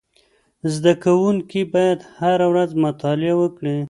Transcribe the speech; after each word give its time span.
زده 0.73 0.93
کوونکي 1.03 1.61
باید 1.73 1.99
هره 2.19 2.45
ورځ 2.51 2.69
مطالعه 2.85 3.35
وکړي. 3.37 3.77